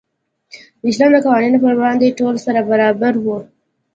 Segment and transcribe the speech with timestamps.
[0.79, 3.37] د اسلامي قوانینو په وړاندې ټول سره برابر وو.